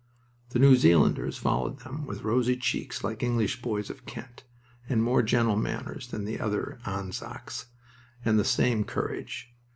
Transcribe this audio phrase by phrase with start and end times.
[0.49, 4.41] The New Zealanders followed them, with rosy cheeks like English boys of Kent,
[4.89, 7.67] and more gentle manners than the other "Anzacs,"
[8.25, 9.53] and the same courage.